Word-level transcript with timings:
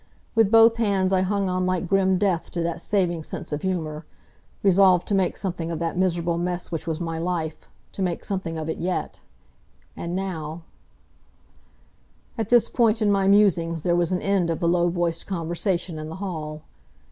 With 0.33 0.49
both 0.49 0.77
hands 0.77 1.13
I 1.13 1.21
hung 1.21 1.47
on 1.47 1.67
like 1.67 1.87
grim 1.87 2.17
death 2.17 2.49
to 2.53 2.63
that 2.63 2.81
saving 2.81 3.21
sense 3.21 3.53
of 3.53 3.61
humor, 3.61 4.03
resolved 4.63 5.07
to 5.09 5.13
make 5.13 5.37
something 5.37 5.69
of 5.69 5.77
that 5.77 5.95
miserable 5.95 6.39
mess 6.39 6.71
which 6.71 6.87
was 6.87 6.99
my 6.99 7.19
life 7.19 7.67
to 7.91 8.01
make 8.01 8.25
something 8.25 8.57
of 8.57 8.67
it 8.67 8.79
yet. 8.79 9.19
And 9.95 10.15
now 10.15 10.63
At 12.35 12.49
this 12.49 12.67
point 12.67 13.03
in 13.03 13.11
my 13.11 13.27
musings 13.27 13.83
there 13.83 13.95
was 13.95 14.11
an 14.11 14.23
end 14.23 14.49
of 14.49 14.57
the 14.59 14.67
low 14.67 14.89
voiced 14.89 15.27
conversation 15.27 15.99
in 15.99 16.09
the 16.09 16.15
hall. 16.15 16.63